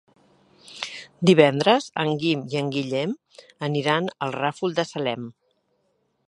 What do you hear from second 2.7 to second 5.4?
Guillem aniran al Ràfol de Salem.